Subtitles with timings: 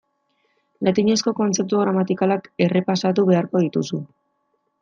[0.87, 4.01] Latinezko kontzeptu gramatikalak errepasatu beharko dituzu.